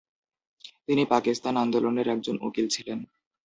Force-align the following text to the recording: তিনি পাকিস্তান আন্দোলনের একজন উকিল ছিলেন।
তিনি 0.87 1.03
পাকিস্তান 1.05 1.53
আন্দোলনের 1.57 2.07
একজন 2.07 2.35
উকিল 2.41 2.65
ছিলেন। 2.67 2.99